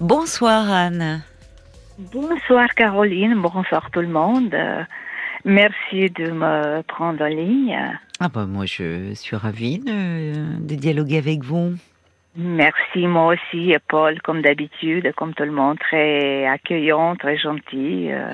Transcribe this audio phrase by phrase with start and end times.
[0.00, 1.22] Bonsoir Anne.
[2.12, 4.54] Bonsoir Caroline, bonsoir tout le monde.
[4.54, 4.82] Euh,
[5.44, 7.76] merci de me prendre en ligne.
[8.20, 11.72] Ah bah moi je suis ravie de, de dialoguer avec vous.
[12.36, 18.12] Merci, moi aussi, Paul, comme d'habitude, comme tout le monde, très accueillant, très gentil.
[18.12, 18.32] euh.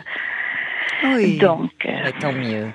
[1.04, 1.38] Oui.
[1.38, 2.66] Donc, euh, Bah, tant mieux.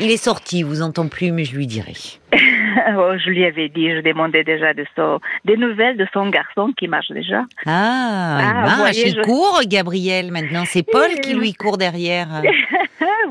[0.00, 1.92] Il est sorti, vous entend plus, mais je lui dirai.
[2.32, 6.72] oh, je lui avais dit, je demandais déjà de son, des nouvelles de son garçon
[6.76, 7.42] qui marche déjà.
[7.66, 10.64] Ah, il Ah, marche, voyez, il je- court, Gabriel, maintenant.
[10.64, 12.28] C'est Paul qui lui court derrière.
[12.42, 12.50] oui,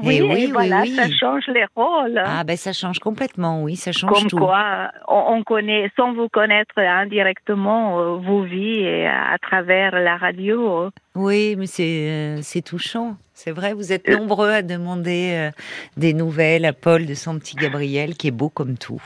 [0.01, 0.95] Eh oui, oui, et voilà, oui.
[0.95, 2.21] ça change les rôles.
[2.23, 4.37] Ah, ben ça change complètement, oui, ça change Comme tout.
[4.37, 10.15] quoi, on, on connaît, sans vous connaître indirectement, euh, vos vies et à, travers la
[10.15, 10.89] radio.
[11.15, 13.17] Oui, mais c'est euh, c'est touchant.
[13.41, 15.51] C'est vrai, vous êtes nombreux à demander euh,
[15.95, 19.01] des nouvelles à Paul de son petit Gabriel, qui est beau comme tout.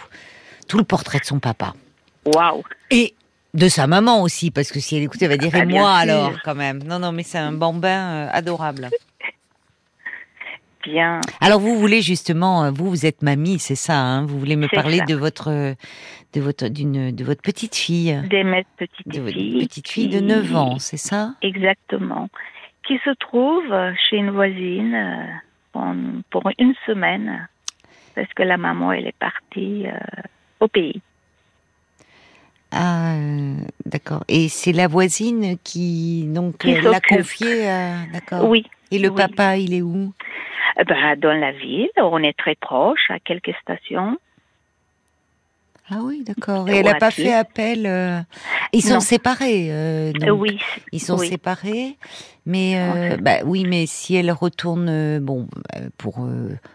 [0.67, 1.75] Tout le portrait de son papa.
[2.25, 2.63] Waouh!
[2.89, 3.13] Et
[3.53, 5.81] de sa maman aussi, parce que si elle écoute, elle va dire Ah, et moi
[6.01, 6.11] sûr.
[6.13, 6.81] alors, quand même.
[6.81, 8.89] Non, non, mais c'est un bambin euh, adorable.
[10.83, 11.21] Bien.
[11.39, 14.67] Alors vous voulez justement, euh, vous, vous êtes mamie, c'est ça, hein Vous voulez me
[14.67, 15.05] parler ça.
[15.05, 15.49] de votre,
[16.33, 18.43] de votre, d'une, de votre petite fille, Des
[18.77, 21.35] petites de votre petite fille de qui- 9 ans, c'est ça?
[21.43, 22.29] Exactement.
[22.85, 23.73] Qui se trouve
[24.09, 24.93] chez une voisine
[25.73, 27.47] euh, pour une semaine
[28.15, 29.97] parce que la maman, elle est partie euh,
[30.59, 31.01] au pays.
[32.71, 34.23] Ah, euh, d'accord.
[34.27, 38.49] Et c'est la voisine qui donc Qui l'a confié, à- d'accord.
[38.49, 38.65] Oui.
[38.91, 39.15] Et le oui.
[39.15, 40.13] papa, il est où?
[40.79, 44.17] Eh ben, dans la ville, on est très proche, à quelques stations.
[45.89, 46.69] Ah oui, d'accord.
[46.69, 47.25] Et elle n'a pas pied.
[47.25, 47.85] fait appel.
[47.85, 48.19] euh,
[48.71, 48.99] Ils sont Non.
[49.01, 49.67] séparés.
[49.69, 50.29] euh, donc.
[50.29, 50.59] Euh, oui.
[50.93, 51.27] Ils sont oui.
[51.27, 51.97] séparés,
[52.45, 55.47] mais euh, bah oui, mais si elle retourne, euh, bon,
[55.97, 56.19] pour,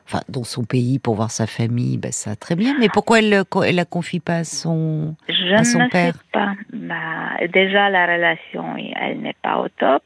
[0.06, 2.74] enfin, dans son pays pour voir sa famille, bah, ça très bien.
[2.78, 6.14] Mais pourquoi elle, le- elle la confie pas à son Je à son ne père?
[6.14, 6.52] sais pas.
[6.72, 10.02] Bah, déjà, la relation, elle n'est pas au top.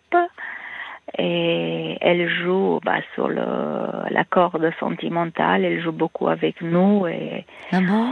[1.18, 3.44] Et elle joue bah, sur le,
[4.10, 5.64] la corde sentimentale.
[5.64, 7.06] Elle joue beaucoup avec nous.
[7.06, 8.10] Et Ah bon?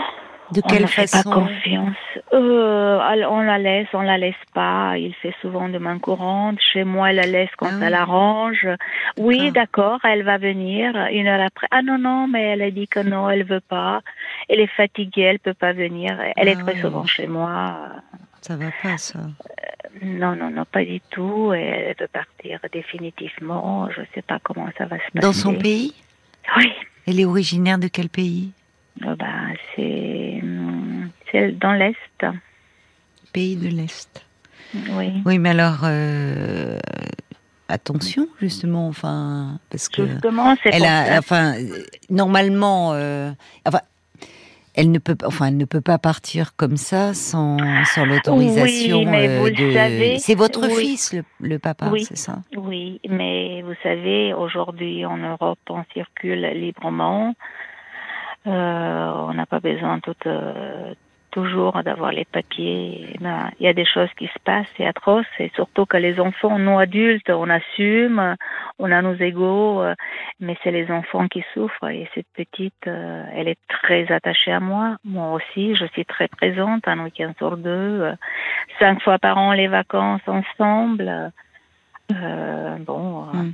[0.52, 1.96] De on quelle fait façon pas confiance.
[2.32, 4.98] Euh, elle- on la laisse, on la laisse pas.
[4.98, 6.58] Il fait souvent de main courante.
[6.72, 7.90] Chez moi, elle la laisse quand Ah ça oui.
[7.90, 8.68] l'arrange.
[9.16, 10.00] Oui, D'accord.
[10.04, 11.68] elle va venir une heure après.
[11.70, 14.00] Ah non, non, mais elle a dit que non, elle veut pas.
[14.48, 16.18] Elle est fatiguée, elle peut pas venir.
[16.36, 16.80] Elle Ah est très oui.
[16.80, 17.76] souvent chez moi.
[18.40, 19.20] Ça va pas ça.
[20.02, 21.52] Non, non, non, pas du tout.
[21.52, 23.88] Elle veut partir définitivement.
[23.90, 25.18] Je sais pas comment ça va se passer.
[25.26, 25.94] Dans son pays?
[26.56, 26.72] Oui.
[27.06, 28.50] Elle est originaire de quel pays?
[29.06, 29.26] Euh, bah,
[29.74, 30.39] c'est
[31.32, 31.96] c'est dans l'Est.
[33.32, 34.24] Pays de l'Est.
[34.74, 35.22] Oui.
[35.24, 36.78] Oui, mais alors euh,
[37.68, 40.06] attention justement, enfin, parce que.
[40.06, 41.54] Justement, c'est elle a, enfin,
[42.08, 43.30] normalement, euh,
[43.66, 43.80] enfin,
[44.76, 48.98] elle ne peut, pas- enfin, elle ne peut pas partir comme ça sans, sans l'autorisation
[48.98, 49.72] Oui, mais euh, de.
[49.72, 50.74] savez, c'est votre oui.
[50.76, 52.04] fils, le, le papa, Oui.
[52.04, 52.38] c'est ça?
[52.56, 57.34] Oui, mais vous savez, aujourd'hui en Europe, on circule librement.
[58.46, 60.94] Euh, on n'a pas besoin tout, euh,
[61.30, 63.16] toujours d'avoir les papiers.
[63.20, 66.58] Il y a des choses qui se passent, c'est atroce, et surtout que les enfants,
[66.58, 68.36] nous adultes, on assume,
[68.78, 69.94] on a nos égaux, euh,
[70.40, 71.90] mais c'est les enfants qui souffrent.
[71.90, 74.96] Et cette petite, euh, elle est très attachée à moi.
[75.04, 77.70] Moi aussi, je suis très présente, un week-end sur deux,
[78.02, 78.12] euh,
[78.78, 81.32] cinq fois par an les vacances ensemble.
[82.12, 83.24] Euh, bon.
[83.32, 83.52] Hmm.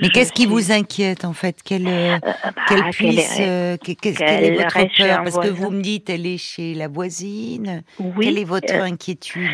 [0.00, 1.62] Mais qu'est-ce qui suis- vous inquiète en fait?
[1.62, 4.96] Qu'elle euh, euh, bah, qu'elle qu'elle puisse, est- euh, que- qu'est-ce- qu'elle quelle est votre
[4.96, 5.22] peur?
[5.24, 7.82] Parce que vous me dites, elle est chez la voisine.
[7.98, 9.50] Oui, Quelle est votre euh, inquiétude?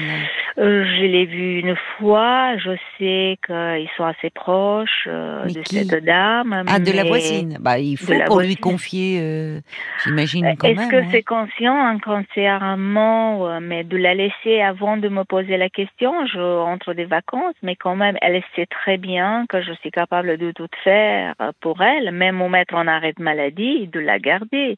[0.59, 2.57] euh, je l'ai vu une fois.
[2.59, 5.77] Je sais qu'ils sont assez proches euh, de qui?
[5.85, 6.65] cette dame.
[6.69, 7.59] Ah, de la voisine.
[7.61, 9.61] Bah, il faut pour lui confier, euh,
[10.05, 10.91] j'imagine Euh, quand Est-ce même.
[10.91, 11.09] que ouais.
[11.11, 16.39] c'est conscient, inconsciemment, euh, mais de la laisser avant de me poser la question, je
[16.39, 20.53] rentre des vacances, mais quand même, elle sait très bien que je suis capable de
[20.53, 24.77] tout faire euh, pour elle, même au mettre en arrêt de maladie, de la garder.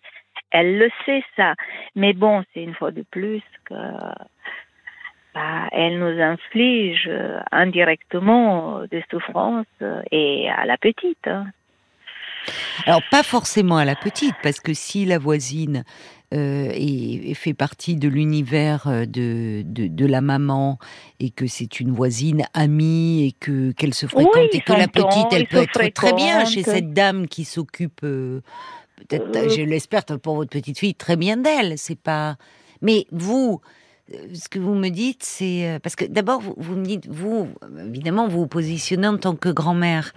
[0.50, 1.54] Elle le sait ça,
[1.94, 3.74] mais bon, c'est une fois de plus que
[5.34, 11.26] bah, elle nous inflige euh, indirectement des souffrances euh, et à la petite.
[11.26, 11.46] hein.
[12.86, 15.84] Alors pas forcément à la petite, parce que si la voisine
[16.34, 20.78] euh, est- fait partie de l'univers euh, de, de, de la maman
[21.20, 24.88] et que c'est une voisine amie et que qu'elle se fréquente Oui, et que la
[24.88, 28.40] petite elle peut être très bien chez cette dame qui s'occupe euh,
[29.08, 31.74] peut-être je l'espère pour votre petite fille très bien d'elle.
[31.78, 32.36] C'est pas
[32.82, 33.60] mais vous
[34.32, 37.48] ce que vous me dites, c'est parce que d'abord vous, vous me dites, vous
[37.88, 40.12] évidemment vous vous positionnez en tant que grand-mère,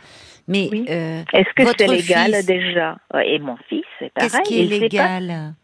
[0.47, 0.85] mais Oui.
[0.89, 2.97] euh, Est-ce que c'est légal fils- déjà?
[3.25, 4.29] Et mon fils, c'est pareil.
[4.31, 5.55] qu'est-ce qui est légal?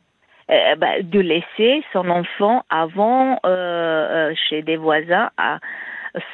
[0.52, 5.58] Euh, bah, de laisser son enfant avant euh, euh, chez des voisins à,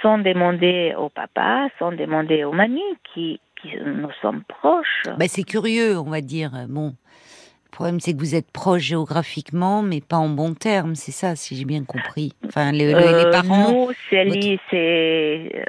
[0.01, 2.81] sans demander au papa, sans demander aux mamies
[3.13, 5.03] qui, qui nous sommes proches.
[5.17, 6.51] Bah, c'est curieux, on va dire.
[6.67, 11.13] Bon, le problème, c'est que vous êtes proche géographiquement, mais pas en bon terme, c'est
[11.13, 12.33] ça, si j'ai bien compris.
[12.45, 13.71] Enfin, les, les parents.
[13.71, 15.65] Nous, c'est c'est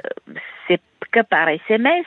[1.13, 2.05] que par SMS,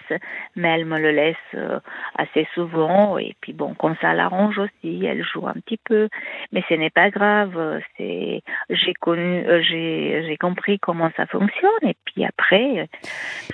[0.56, 1.78] mais elle me le laisse euh,
[2.18, 6.08] assez souvent et puis bon, quand ça l'arrange aussi, elle joue un petit peu,
[6.52, 7.80] mais ce n'est pas grave.
[7.96, 12.88] C'est j'ai connu, euh, j'ai j'ai compris comment ça fonctionne et puis après.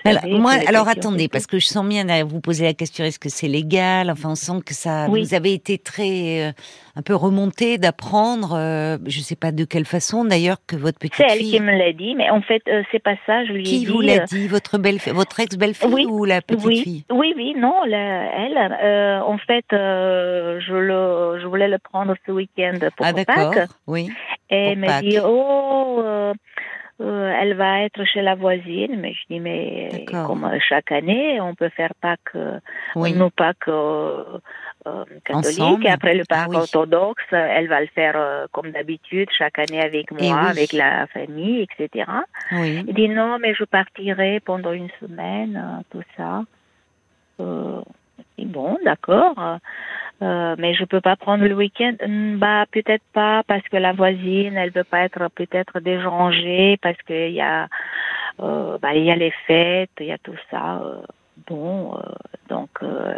[0.05, 3.29] Alors, moi, alors attendez, parce que je sens bien vous poser la question est-ce que
[3.29, 4.11] c'est légal?
[4.11, 5.07] Enfin, on sent que ça.
[5.09, 6.53] Vous avez été très euh,
[6.97, 8.57] un peu remonté d'apprendre,
[9.07, 11.27] je ne sais pas de quelle façon d'ailleurs que votre petite fille.
[11.29, 13.45] C'est elle qui me l'a dit, mais en fait c'est pas ça.
[13.45, 16.83] Je lui qui ai vous l'a dit Votre belle, votre ex-belle-fille ou la petite oui,
[16.83, 17.05] fille?
[17.11, 18.57] Oui, oui, non, elle.
[18.83, 23.69] Euh, en fait, euh, je, le, je voulais le prendre ce week-end pour ah, Pâques.
[23.87, 24.11] Oui.
[24.51, 26.33] Et elle m'a dit, oh, euh,
[27.01, 28.97] elle va être chez la voisine.
[28.99, 32.37] Mais je dis, mais comme chaque année, on peut faire Pâques,
[32.97, 33.13] oui.
[33.15, 33.69] nos Pâques
[35.25, 35.87] catholiques.
[35.87, 40.21] Après le Pâques ah orthodoxe, elle va le faire comme d'habitude, chaque année avec moi,
[40.21, 40.51] oui.
[40.51, 42.11] avec la famille, etc.
[42.53, 42.85] Oui.
[42.87, 46.43] Il dit, non, mais je partirai pendant une semaine, tout ça.
[47.41, 47.81] Euh,
[48.39, 49.59] bon, d'accord.
[50.23, 51.97] Euh, mais je peux pas prendre le week-end?
[52.37, 57.33] Bah peut-être pas parce que la voisine, elle veut pas être peut-être dérangée parce qu'il
[57.33, 57.67] y a,
[58.41, 60.81] euh, bah il y a les fêtes, il y a tout ça.
[61.47, 61.99] Bon,
[62.49, 62.71] donc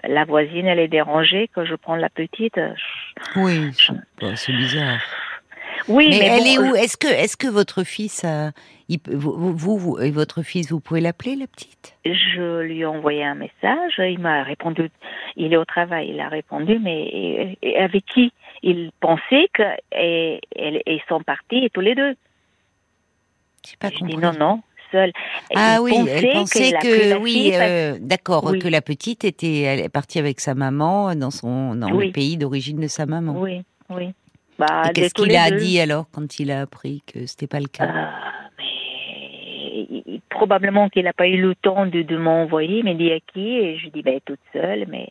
[0.02, 2.60] la voisine, elle est dérangée que je prends la petite.
[3.36, 3.70] Oui,
[4.36, 5.00] c'est bizarre.
[5.88, 8.52] Oui, mais, mais elle bon, est où Est-ce que, est-ce que votre fils, a,
[8.88, 11.96] il, vous, vous, vous, et votre fils, vous pouvez l'appeler, la petite?
[12.06, 13.94] Je lui ai envoyé un message.
[13.98, 14.90] Il m'a répondu.
[15.36, 16.10] Il est au travail.
[16.10, 18.32] Il a répondu, mais et, et avec qui
[18.62, 19.62] Il pensait que
[19.92, 22.14] et, et, ils sont partis tous les deux.
[23.80, 24.14] Pas je compris.
[24.14, 24.62] dis non, non.
[25.54, 28.58] Ah il oui, elle pensait que, oui, euh, d'accord, oui.
[28.58, 32.06] que la petite était, elle est partie avec sa maman dans son, dans oui.
[32.06, 33.34] le pays d'origine de sa maman.
[33.36, 34.12] Oui, oui.
[34.58, 35.56] Bah, qu'est-ce qu'il a deux.
[35.56, 37.84] dit alors quand il a appris que c'était pas le cas?
[37.84, 38.10] Euh,
[39.90, 43.56] mais, Probablement qu'il n'a pas eu le temps de, de m'envoyer, mais dit à qui?
[43.58, 45.10] Et je dis ben toute seule, mais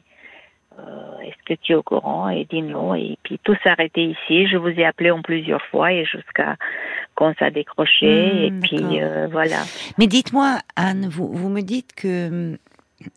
[0.80, 2.30] euh, est-ce que tu es au courant?
[2.30, 2.96] Et dit non.
[2.96, 4.48] Et puis tout s'arrêtait ici.
[4.48, 6.56] Je vous ai appelé en plusieurs fois et jusqu'à
[7.16, 7.50] quand ça.
[8.08, 9.64] Mmh, et puis euh, voilà.
[9.98, 12.58] Mais dites-moi, Anne, vous, vous me dites que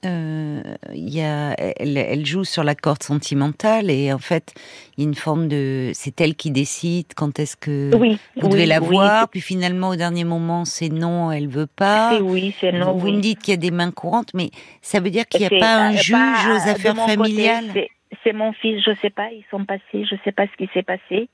[0.05, 0.63] euh,
[0.93, 4.55] y a, elle, elle, joue sur la corde sentimentale et en fait,
[4.97, 8.49] il y a une forme de, c'est elle qui décide quand est-ce que oui, vous
[8.49, 12.19] devez oui, la oui, voir, puis finalement au dernier moment c'est non, elle veut pas.
[12.21, 12.93] Oui, c'est non.
[12.93, 14.51] Vous, vous me dites qu'il y a des mains courantes, mais
[14.83, 17.73] ça veut dire qu'il n'y a pas un juge pas aux affaires familiales?
[18.25, 20.83] C'est mon fils, je sais pas, ils sont passés, je sais pas ce qui s'est
[20.83, 21.29] passé.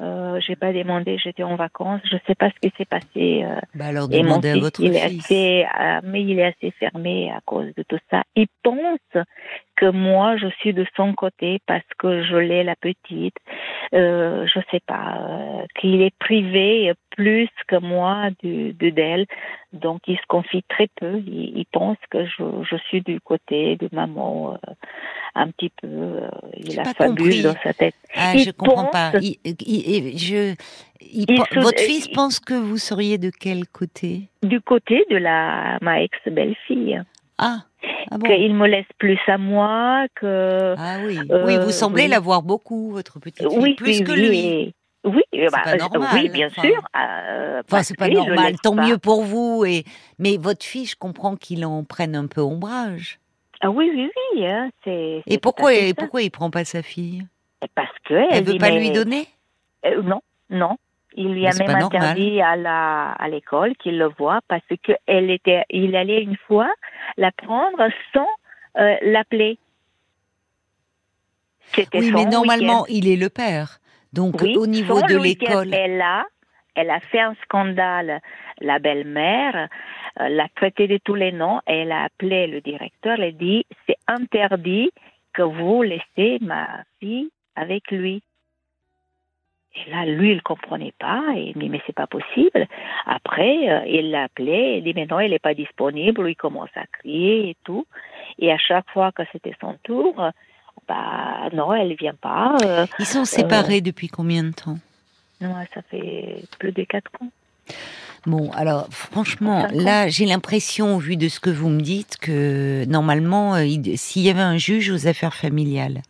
[0.00, 3.44] Euh, j'ai pas demandé, j'étais en vacances, je sais pas ce qui s'est passé.
[3.44, 5.30] Euh, bah alors demandez et à fils, votre il fils.
[5.30, 8.22] Est assez, euh, mais il est assez fermé à cause de tout ça.
[8.34, 8.98] Il pense
[9.76, 13.36] que moi je suis de son côté parce que je l'ai la petite.
[13.92, 19.26] Euh, je sais pas euh, qu'il est privé plus que moi de d'elle,
[19.72, 21.18] donc il se confie très peu.
[21.26, 24.72] Il, il pense que je, je, suis du côté de maman euh,
[25.34, 25.86] un petit peu.
[25.88, 27.94] euh, il a fabule dans sa tête.
[28.14, 29.12] Ah, il je comprends pense, pas.
[29.20, 30.54] Il, il, je,
[31.00, 34.28] se- votre fils il- pense que vous seriez de quel côté?
[34.42, 37.02] Du côté de la ma ex belle-fille,
[37.38, 37.58] Ah,
[38.10, 38.26] ah bon.
[38.26, 42.08] qu'il me laisse plus à moi, que Ah oui, Euh, oui, vous semblez oui.
[42.10, 44.74] la voir beaucoup, votre petite fille, oui, plus oui, que lui.
[45.02, 46.62] Oui, euh, bah, pas euh, normal, oui, bien enfin.
[46.62, 46.82] sûr.
[46.96, 48.86] euh, Enfin, parce c'est pas normal, tant pas.
[48.86, 49.64] mieux pour vous.
[49.64, 49.84] Et
[50.18, 53.18] mais votre fille, je comprends qu'il en prenne un peu ombrage.
[53.62, 54.46] Ah oui, oui, oui.
[54.46, 55.22] Hein, c'est.
[55.26, 57.26] Et pourquoi, et pourquoi il prend pas sa fille?
[57.74, 59.26] Parce que Elle elle veut pas lui donner?
[59.86, 60.76] Euh, non, non.
[61.14, 64.92] Il lui Mais a même interdit à la à l'école qu'il le voit parce que
[65.06, 66.70] elle était, il allait une fois
[67.16, 68.28] la prendre sans
[68.78, 69.58] euh, l'appeler.
[71.74, 73.79] C'était Oui, mais normalement, il est le père.
[74.12, 76.24] Donc Oui, au niveau de l'école, Elle a,
[76.74, 78.20] elle a fait un scandale.
[78.60, 79.68] La belle-mère
[80.20, 81.60] euh, l'a traité de tous les noms.
[81.66, 83.14] Et elle a appelé le directeur.
[83.14, 84.90] Elle a dit c'est interdit
[85.32, 88.22] que vous laissez ma fille avec lui.
[89.76, 91.22] Et là, lui, il comprenait pas.
[91.36, 92.66] Et il dit mais c'est pas possible.
[93.06, 94.78] Après, euh, il l'a appelé.
[94.78, 96.28] Il dit mais non, elle n'est pas disponible.
[96.28, 97.86] Il commence à crier et tout.
[98.40, 100.30] Et à chaque fois que c'était son tour,
[100.90, 102.56] bah non, elle vient pas.
[102.64, 104.78] euh, ils sont séparés depuis combien de temps?
[105.40, 107.28] Non, ça fait plus de quatre ans.
[108.26, 113.54] Bon, alors franchement, là, j'ai l'impression, vu de ce que vous me dites, que normalement,
[113.54, 116.02] euh, il- s'il y avait un juge aux affaires familiales,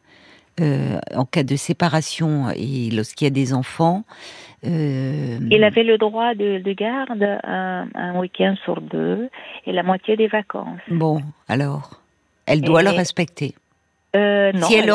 [1.15, 4.05] en cas de séparation et lorsqu'il y a des enfants.
[4.63, 9.31] Il avait le droit de, garde un, un week-end sur deux
[9.67, 10.81] et la moitié des vacances.
[10.89, 12.03] Bon, alors,
[12.47, 13.55] elle doit le respecter.
[14.17, 14.95] Euh, si, elle, le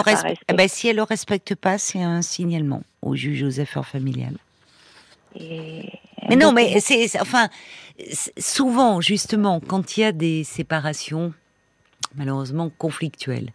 [0.50, 4.38] eh ben, si elle le respecte pas, c'est un signalement au juge aux affaires familiales.
[5.39, 7.50] Mais non, mais c'est enfin
[8.38, 11.34] souvent justement quand il y a des séparations
[12.15, 13.51] malheureusement conflictuelles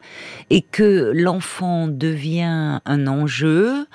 [0.51, 3.87] et que l'enfant devient un enjeu,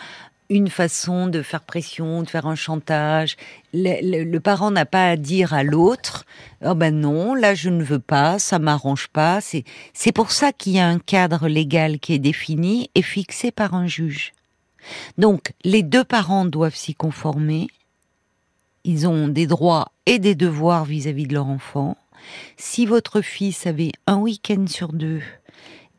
[0.50, 3.36] une façon de faire pression, de faire un chantage.
[3.74, 6.26] Le, parent n'a pas à dire à l'autre
[6.64, 10.52] "Oh ben non, là je ne veux pas, ça m'arrange pas." C'est c'est pour ça
[10.52, 14.34] qu'il y a un cadre légal qui est défini et fixé par un juge.
[15.18, 17.68] Donc les deux parents doivent s'y conformer.
[18.84, 21.98] Ils ont des droits et des devoirs vis-à-vis -vis de leur enfant.
[22.58, 25.22] Si votre fils avait un week-end sur deux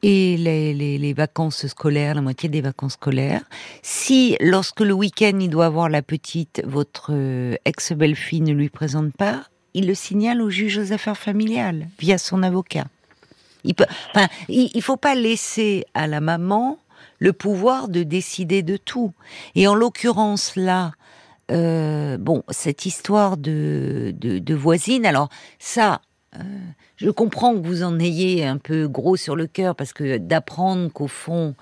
[0.03, 3.43] et les, vacances scolaires, la moitié des vacances scolaires.
[3.83, 9.13] Si, lorsque le week-end, il doit avoir la petite, votre euh, ex-belle-fille ne lui présente
[9.17, 12.87] pas, il le signale au juge aux affaires familiales, via son avocat.
[13.65, 16.79] Il peut, enfin, il, faut pas laisser à la maman
[17.19, 19.13] le pouvoir de décider de tout.
[19.55, 20.93] Et en l'occurrence là,
[21.51, 26.01] euh, bon, cette histoire de, de voisine, alors ça,
[26.97, 30.91] je comprends que vous en ayez un peu gros sur le cœur parce que d'apprendre
[30.93, 31.55] qu'au fond,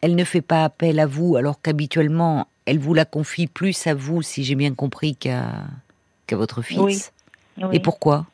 [0.00, 3.94] elle ne fait pas appel à vous alors qu'habituellement, elle vous la confie plus à
[3.94, 5.66] vous, si j'ai bien compris, qu'à
[6.30, 7.12] votre fils.
[7.72, 8.26] Et pourquoi?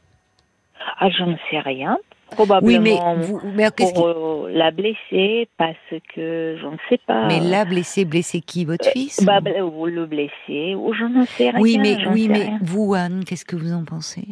[0.99, 1.99] Ah, Je ne sais rien.
[2.31, 3.17] Probablement
[3.55, 5.77] mais pour euh, la blesser parce
[6.15, 7.29] que je ne sais pas.
[7.29, 8.65] Mais la blesser, blesser qui?
[8.65, 9.25] Votre euh, fils?
[9.25, 11.61] bah, ou le blesser, ou je ne sais rien.
[11.61, 14.27] Oui, mais, oui, mais vous, Anne, qu'est-ce que vous en pensez?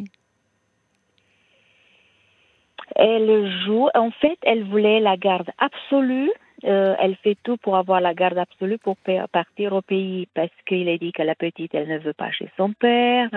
[2.95, 6.31] Elle joue, en fait, elle voulait la garde absolue.
[6.65, 8.95] Euh, elle fait tout pour avoir la garde absolue pour
[9.33, 12.49] partir au pays parce qu'il a dit que la petite, elle ne veut pas chez
[12.55, 13.29] son père,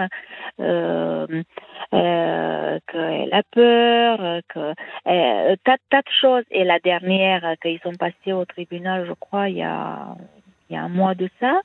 [0.60, 1.42] euh,
[1.92, 4.74] euh, qu'elle a peur, que
[5.08, 6.44] euh, tas, tas de choses.
[6.52, 10.14] Et la dernière, qu'ils sont passés au tribunal, je crois, il y a
[10.68, 11.60] il y a un mois de ça.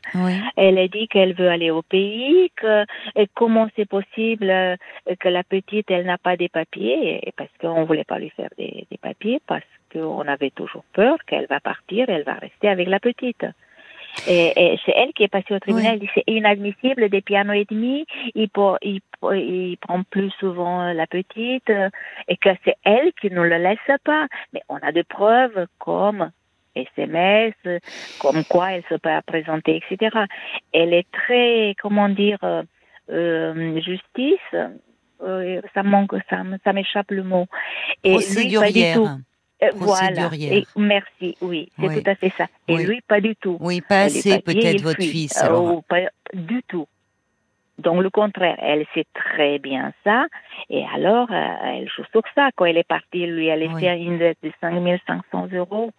[0.55, 4.75] Elle a dit qu'elle veut aller au pays, que et comment c'est possible euh,
[5.20, 8.86] que la petite elle n'a pas des papiers parce qu'on voulait pas lui faire des,
[8.89, 13.00] des papiers parce qu'on avait toujours peur qu'elle va partir, elle va rester avec la
[13.00, 13.46] petite.
[14.27, 16.00] Et, et c'est elle qui est passée au tribunal.
[16.00, 18.05] dit C'est inadmissible depuis un an et demi.
[18.36, 19.00] Il, pour, il,
[19.31, 21.72] il, prend plus souvent la petite
[22.27, 24.27] et que c'est elle qui ne le laisse pas.
[24.53, 26.31] Mais on a des preuves comme
[26.75, 27.54] SMS,
[28.20, 30.25] comme quoi elle se peut présenter, etc.
[30.74, 32.63] Elle est très, comment dire, euh,
[33.10, 34.56] euh justice.
[35.24, 37.46] Euh, ça manque, ça, ça m'échappe le mot.
[38.04, 39.10] Et Lui, pas du tout.
[39.75, 40.30] Voilà.
[40.34, 42.48] Et merci, oui, c'est tout à fait ça.
[42.68, 43.58] Et lui, pas du tout.
[43.60, 45.38] Oui, pas assez peut-être votre fils.
[45.38, 45.84] Alors.
[45.84, 46.01] pas
[46.34, 46.88] du tout.
[47.81, 50.25] Donc le contraire, elle sait très bien ça,
[50.69, 52.50] et alors elle joue sur ça.
[52.55, 55.91] Quand elle est partie, lui a laissé une dette de 5500 euros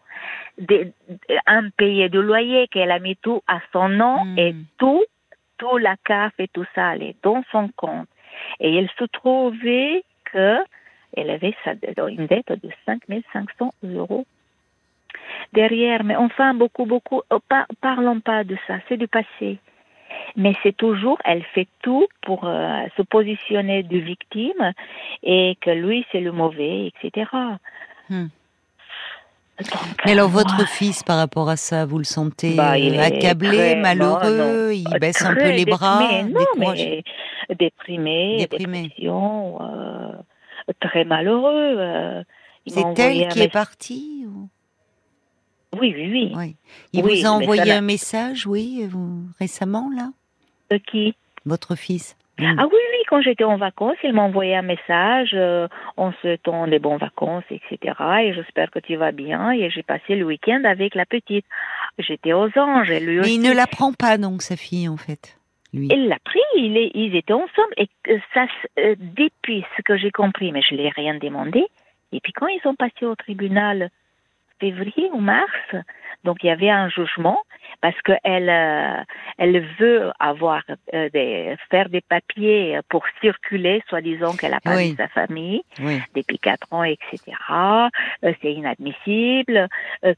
[1.46, 4.38] un payé de loyer qu'elle a mis tout à son nom hmm.
[4.38, 5.02] et tout,
[5.58, 8.08] tout la CAF et tout ça allait dans son compte.
[8.60, 10.58] Et elle se trouvait que
[11.14, 11.54] elle avait
[12.08, 14.24] une dette de 5500 euros
[15.52, 16.04] derrière.
[16.04, 17.40] Mais enfin, beaucoup, beaucoup, oh,
[17.80, 19.58] parlons pas de ça, c'est du passé.
[20.36, 24.72] Mais c'est toujours, elle fait tout pour euh, se positionner de victime
[25.22, 27.26] et que lui c'est le mauvais, etc.
[30.04, 34.98] Mais alors, votre fils, par rapport à ça, vous le sentez bah, accablé, malheureux, il
[34.98, 37.04] baisse un peu les bras, déprimé,
[37.48, 38.94] déprimé, déprimé.
[39.00, 40.12] Euh,
[40.80, 41.76] très malheureux.
[41.78, 42.22] Euh,
[42.66, 44.26] C'est elle qui est partie
[45.80, 46.56] Oui, oui, oui.
[46.92, 48.88] Il vous a envoyé un message, oui,
[49.38, 50.10] récemment, là?
[50.70, 51.14] De qui?
[51.44, 52.16] Votre fils.
[52.38, 56.66] Ah oui, oui, quand j'étais en vacances, il m'a envoyé un message euh, en souhaitant
[56.66, 57.94] des bonnes vacances, etc.
[58.22, 59.52] Et j'espère que tu vas bien.
[59.52, 61.44] Et j'ai passé le week-end avec la petite.
[61.98, 62.90] J'étais aux anges.
[62.90, 65.38] Et lui Mais il ne la prend pas, donc, sa fille, en fait.
[65.74, 65.88] Lui.
[65.90, 67.74] Il l'a pris, il est, ils étaient ensemble.
[67.76, 67.88] Et
[68.34, 68.46] ça,
[68.78, 71.64] euh, depuis ce que j'ai compris, mais je ne l'ai rien demandé.
[72.12, 73.88] Et puis quand ils sont passés au tribunal,
[74.62, 75.74] février ou mars,
[76.22, 77.38] donc il y avait un jugement
[77.80, 79.02] parce qu'elle euh,
[79.38, 80.62] elle veut avoir
[80.94, 85.62] euh, des, faire des papiers pour circuler, soi-disant qu'elle a pas vu sa famille
[86.14, 87.18] depuis quatre ans, etc.
[88.24, 89.68] Euh, c'est inadmissible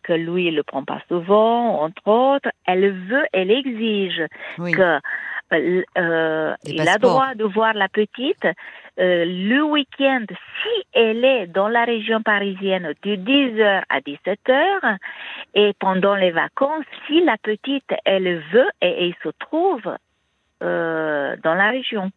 [0.02, 2.50] que lui il le prend pas souvent, entre autres.
[2.66, 4.22] Elle veut, elle exige
[4.58, 5.00] que
[5.52, 8.46] euh, il a droit de voir la petite
[9.00, 14.98] euh, le week-end si elle est dans la région parisienne de 10h à 17h
[15.54, 19.82] et pendant les vacances si la petite elle veut et, elle se trouve
[20.62, 22.10] euh, dans la région.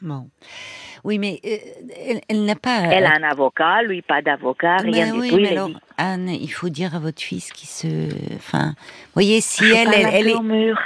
[0.00, 0.28] Bon.
[1.02, 2.82] Oui, mais euh, elle, n'a pas.
[2.92, 5.36] Elle a un avocat, lui pas d'avocat, rien du tout.
[5.36, 8.34] Mais alors, Anne, il faut dire à votre fils qui se.
[8.36, 8.74] Enfin,
[9.14, 10.40] voyez, si elle, elle, elle, est.
[10.40, 10.78] Mur.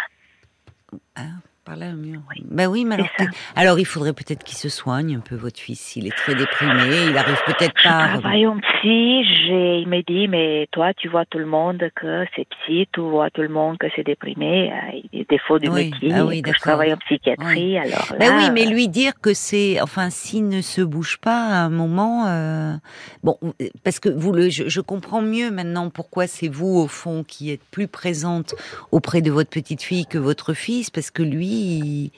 [1.17, 1.23] Ah.
[1.65, 2.21] Par là, mur.
[2.29, 2.43] Oui.
[2.51, 3.07] Ben oui, mais alors,
[3.55, 5.95] alors, il faudrait peut-être qu'il se soigne un peu, votre fils.
[5.95, 8.19] Il est très déprimé, il arrive peut-être pas.
[8.21, 9.23] Voyons psy,
[9.81, 13.31] il m'a dit, mais toi, tu vois tout le monde que c'est psy, tu vois
[13.31, 14.73] tout le monde que c'est déprimé.
[14.73, 17.79] Euh, il des défauts du métier, ah oui, que je travaille en psychiatrie.
[17.79, 21.47] Alors là, ben oui, mais lui dire que c'est, enfin, s'il ne se bouge pas
[21.47, 22.75] à un moment, euh,
[23.23, 23.39] bon,
[23.85, 27.53] parce que vous le, je, je comprends mieux maintenant pourquoi c'est vous au fond qui
[27.53, 28.57] êtes plus présente
[28.91, 32.11] auprès de votre petite fille que votre fils, parce que lui il,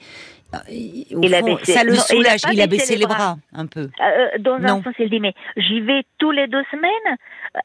[1.63, 2.41] ça le soulage.
[2.51, 3.89] Il a, baissé, les bras, un peu.
[4.01, 7.17] Euh, dans un sens, il dit mais j'y vais tous les deux semaines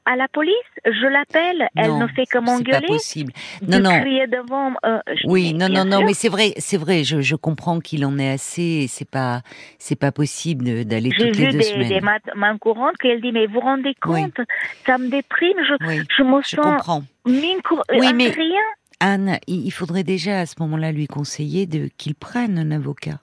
[0.06, 2.78] à la police, je l'appelle, elle ne fait que m'engueuler.
[2.80, 3.32] C'est pas possible.
[3.66, 3.90] Non, non.
[3.90, 4.72] devant.
[4.84, 7.04] Euh, oui, non, non, non, mais c'est vrai, c'est vrai.
[7.04, 8.86] Je, je comprends qu'il en est assez.
[8.88, 9.42] C'est pas,
[9.78, 11.88] c'est pas possible d'aller toutes les deux semaines.
[11.88, 12.00] J'ai vu des
[12.34, 14.40] mains courantes qu'elle dit mais vous rendez compte,
[14.86, 16.50] ça me déprime, je, je me sens.
[16.50, 17.02] Je comprends.
[17.26, 18.62] oui, mais rien.
[19.00, 23.20] Anne, il faudrait déjà à ce moment-là lui conseiller de qu'il prenne un avocat.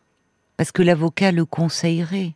[0.57, 2.33] Parce que l'avocat le conseillerait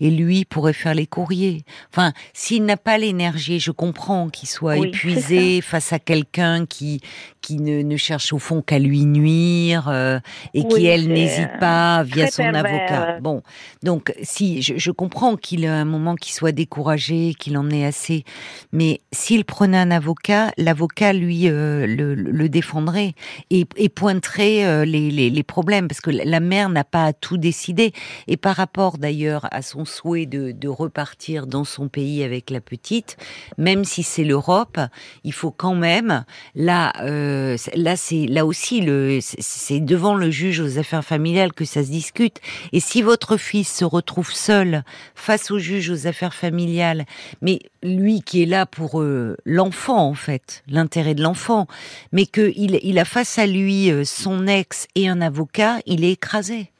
[0.00, 1.64] et lui pourrait faire les courriers.
[1.92, 7.00] Enfin, s'il n'a pas l'énergie, je comprends qu'il soit épuisé face à quelqu'un qui
[7.40, 10.20] qui ne, ne, cherche au fond qu'à lui nuire euh,
[10.54, 13.18] et qui elle n'hésite euh, pas via son avocat.
[13.20, 13.42] Bon,
[13.82, 17.84] donc si je, je comprends qu'il a un moment qu'il soit découragé, qu'il en ait
[17.84, 18.24] assez,
[18.72, 23.14] mais s'il prenait un avocat, l'avocat lui euh, le, le, défendrait
[23.50, 27.38] et, et pointerait les, les, les, problèmes parce que la mère n'a pas à tout
[27.38, 27.92] décider
[28.28, 32.60] et par rapport d'ailleurs à son souhait de, de, repartir dans son pays avec la
[32.60, 33.16] petite,
[33.58, 34.78] même si c'est l'Europe,
[35.24, 36.24] il faut quand même
[36.54, 41.64] là, euh, là c'est là aussi le, c'est devant le juge aux affaires familiales que
[41.64, 42.38] ça se discute.
[42.72, 47.04] Et si votre fils se retrouve seul face au juge aux affaires familiales,
[47.42, 51.66] mais lui qui est là pour euh, l'enfant en fait, l'intérêt de l'enfant,
[52.12, 56.04] mais que il, il a face à lui euh, son ex et un avocat, il
[56.04, 56.70] est écrasé.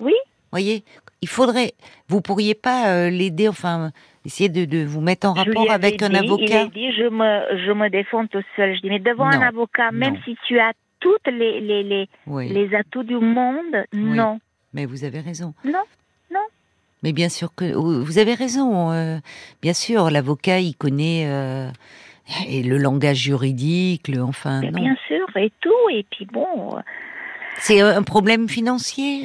[0.00, 0.14] Oui.
[0.50, 0.84] Voyez,
[1.24, 1.72] il faudrait,
[2.08, 3.92] vous pourriez pas euh, l'aider, enfin,
[4.26, 6.64] essayer de, vous mettre en rapport avec un avocat.
[6.64, 8.76] Il dit, je me, je me défends tout seul.
[8.76, 12.74] Je dis, mais devant un avocat, même si tu as toutes les, les, les, les
[12.74, 14.38] atouts du monde, non.
[14.74, 15.54] Mais vous avez raison.
[15.64, 15.84] Non,
[16.30, 16.46] non.
[17.02, 18.92] Mais bien sûr que vous avez raison.
[18.92, 19.16] Euh,
[19.62, 21.70] bien sûr, l'avocat, il connaît euh,
[22.50, 24.60] et le langage juridique, le, enfin.
[24.60, 24.78] non.
[24.78, 25.88] Bien sûr, et tout.
[25.90, 26.76] Et puis bon.
[27.58, 29.24] C'est un problème financier,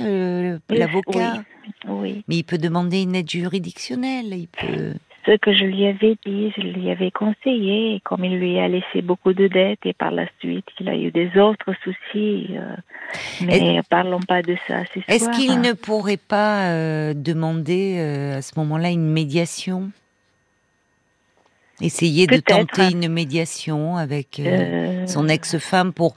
[0.70, 1.44] l'avocat.
[1.88, 2.24] Oui.
[2.28, 4.34] Mais il peut demander une aide juridictionnelle.
[4.34, 4.94] Il peut.
[5.26, 8.68] Ce que je lui avais dit, je lui avais conseillé, et comme il lui a
[8.68, 12.76] laissé beaucoup de dettes et par la suite il a eu des autres soucis, euh,
[13.42, 14.84] mais parlons pas de ça.
[15.08, 19.92] Est-ce qu'il ne pourrait pas euh, demander euh, à ce moment-là une médiation?
[21.82, 24.42] Essayer de tenter une médiation avec
[25.06, 26.14] son ex-femme pour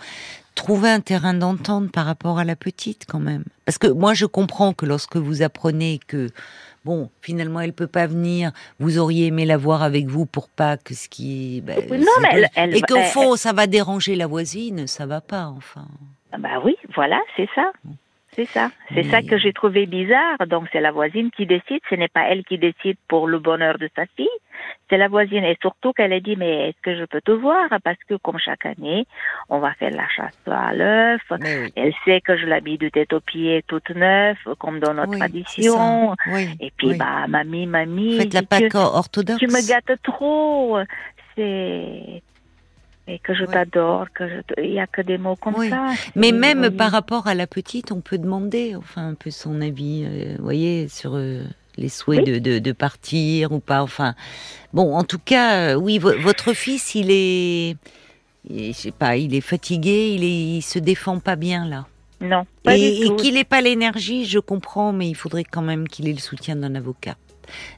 [0.54, 3.44] trouver un terrain d'entente par rapport à la petite quand même.
[3.64, 6.30] Parce que moi je comprends que lorsque vous apprenez que
[6.84, 10.76] bon finalement elle peut pas venir, vous auriez aimé la voir avec vous pour pas
[10.76, 14.86] que ce qui ben, non, mais elle, et qu'au fond ça va déranger la voisine,
[14.86, 15.86] ça va pas enfin.
[16.38, 17.72] Bah oui, voilà, c'est ça.
[18.34, 18.70] C'est ça.
[18.94, 20.38] C'est ça que j'ai trouvé bizarre.
[20.48, 23.76] Donc c'est la voisine qui décide, ce n'est pas elle qui décide pour le bonheur
[23.78, 24.26] de sa fille,
[24.88, 25.44] c'est la voisine.
[25.44, 27.68] Et surtout qu'elle a dit, mais est-ce que je peux te voir?
[27.84, 29.06] Parce que comme chaque année,
[29.50, 31.20] on va faire la chasse à l'œuf.
[31.76, 36.14] Elle sait que je l'habille de tête aux pieds toute neuve, comme dans notre tradition.
[36.60, 38.16] Et puis, bah, mamie, mamie.
[38.18, 39.40] Faites la Pâque orthodoxe.
[39.40, 40.78] Tu me gâtes trop.
[41.36, 42.22] C'est
[43.08, 45.90] et que je t'adore, que je il y a que des mots comme ça.
[46.14, 50.04] Mais même par rapport à la petite, on peut demander, enfin un peu son avis,
[50.06, 51.42] euh, voyez, sur euh,
[51.76, 53.82] les souhaits de, de, de, partir ou pas.
[53.82, 54.14] Enfin,
[54.72, 57.76] bon, en tout cas, euh, oui, votre fils, il est,
[58.48, 61.86] je sais pas, il est fatigué, il est, il se défend pas bien là.
[62.20, 62.46] Non.
[62.62, 66.08] Pas et, et qu'il n'ait pas l'énergie, je comprends, mais il faudrait quand même qu'il
[66.08, 67.16] ait le soutien d'un avocat.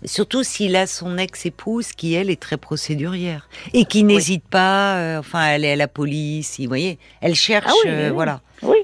[0.04, 5.18] Surtout s'il a son ex-épouse qui, elle, est très procédurière et qui n'hésite pas, euh,
[5.18, 8.40] enfin, à aller à la police, vous voyez, elle cherche, ah euh, voilà.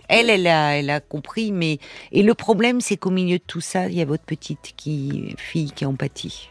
[0.09, 1.79] Elle, elle a, elle a compris, mais
[2.13, 5.35] et le problème, c'est qu'au milieu de tout ça, il y a votre petite qui,
[5.39, 6.51] fille qui empathie.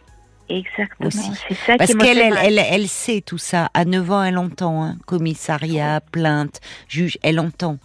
[0.50, 1.08] Exactement.
[1.08, 1.32] Aussi.
[1.48, 3.70] C'est ça Parce qu'elle, elle, elle, elle sait tout ça.
[3.74, 4.84] À 9 ans, elle entend.
[4.84, 4.98] hein.
[5.06, 7.78] Commissariat, plainte, juge, elle entend.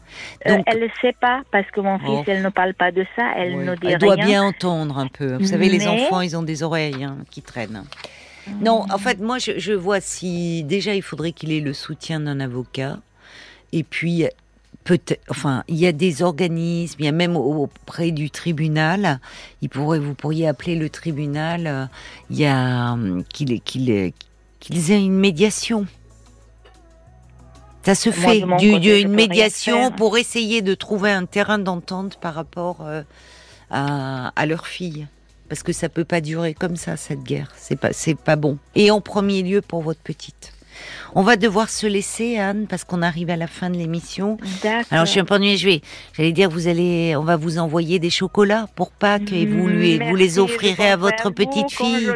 [0.49, 2.25] Euh, elle ne sait pas parce que mon fils, Oh.
[2.27, 4.25] elle ne parle pas de ça, elle ne dit elle doit rien.
[4.27, 5.37] bien entendre un peu.
[5.37, 7.85] Vous savez, les enfants, ils ont des oreilles hein, qui traînent.
[8.61, 12.21] Non, en fait, moi, je, je vois si déjà il faudrait qu'il ait le soutien
[12.21, 12.99] d'un avocat,
[13.73, 14.27] et puis
[14.85, 19.19] peut-être, enfin, il y a des organismes, il y a même au- auprès du tribunal,
[19.63, 21.87] il pourrait, vous pourriez appeler le tribunal, euh,
[22.31, 24.13] il y a hum, qu'il qu'il
[24.61, 25.87] qu'ils aient une médiation.
[27.85, 32.17] Ça se Moi, fait, du- côté, une médiation pour essayer de trouver un terrain d'entente
[32.19, 33.03] par rapport euh,
[33.71, 35.07] à, à leur fille
[35.51, 37.53] parce que ça peut pas durer comme ça cette guerre.
[37.59, 38.57] C'est pas c'est pas bon.
[38.75, 40.54] Et en premier lieu pour votre petite.
[41.15, 44.37] On va devoir se laisser Anne parce qu'on arrive à la fin de l'émission.
[44.63, 44.87] D'accord.
[44.93, 45.81] Alors je suis un peu ennuyée, je vais
[46.17, 49.99] j'allais dire vous allez on va vous envoyer des chocolats pour Pâques et vous lui
[49.99, 52.11] vous les offrirez à votre petite fille.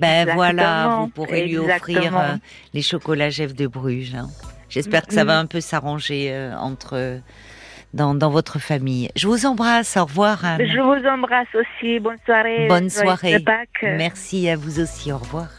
[0.00, 2.34] Ben voilà, vous pourrez lui offrir euh,
[2.74, 4.14] les chocolats Jeff de Bruges.
[4.14, 4.28] hein.
[4.68, 5.40] J'espère que ça va Mhm.
[5.44, 7.20] un peu s'arranger euh, entre
[7.94, 9.08] dans, dans votre famille.
[9.16, 10.60] Je vous embrasse, au revoir Anne.
[10.66, 12.00] Je vous embrasse aussi.
[12.00, 12.66] Bonne soirée.
[12.68, 13.44] Bonne soirée.
[13.82, 15.46] Merci à vous aussi, au revoir.